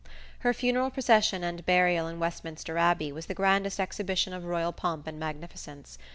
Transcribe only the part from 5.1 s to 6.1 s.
magnificence.